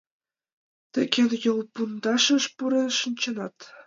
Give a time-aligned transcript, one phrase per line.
[0.91, 3.57] Тый кӧн йол пундашыш пурен шинчынат?